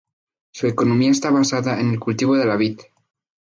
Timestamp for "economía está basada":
0.65-1.79